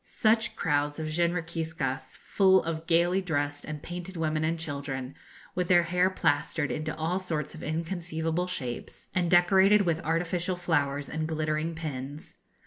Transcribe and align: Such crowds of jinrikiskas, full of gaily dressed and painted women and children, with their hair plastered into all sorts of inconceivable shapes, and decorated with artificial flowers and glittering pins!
Such 0.03 0.55
crowds 0.55 0.97
of 0.97 1.05
jinrikiskas, 1.09 2.17
full 2.23 2.63
of 2.63 2.87
gaily 2.87 3.21
dressed 3.21 3.65
and 3.65 3.83
painted 3.83 4.17
women 4.17 4.43
and 4.43 4.59
children, 4.59 5.13
with 5.53 5.67
their 5.67 5.83
hair 5.83 6.09
plastered 6.09 6.71
into 6.71 6.95
all 6.95 7.19
sorts 7.19 7.53
of 7.53 7.61
inconceivable 7.61 8.47
shapes, 8.47 9.05
and 9.13 9.29
decorated 9.29 9.83
with 9.83 10.03
artificial 10.03 10.55
flowers 10.55 11.07
and 11.07 11.27
glittering 11.27 11.75
pins! 11.75 12.37